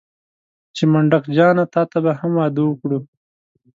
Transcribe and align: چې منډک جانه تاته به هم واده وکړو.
چې 0.75 0.83
منډک 0.91 1.23
جانه 1.37 1.65
تاته 1.73 1.97
به 2.03 2.11
هم 2.19 2.31
واده 2.39 2.61
وکړو. 2.65 2.99